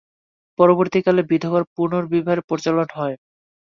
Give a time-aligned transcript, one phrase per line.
[0.59, 3.15] পরবর্তী কালে বিধবার পুনর্বিবাহের প্রচলন হয়।